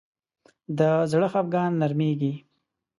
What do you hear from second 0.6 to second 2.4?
د زړه خفګان نرمېږي